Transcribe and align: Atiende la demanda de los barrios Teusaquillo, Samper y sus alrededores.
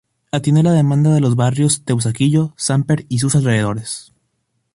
Atiende 0.31 0.63
la 0.63 0.71
demanda 0.71 1.13
de 1.13 1.19
los 1.21 1.35
barrios 1.35 1.83
Teusaquillo, 1.85 2.53
Samper 2.57 3.05
y 3.07 3.19
sus 3.19 3.35
alrededores. 3.35 4.11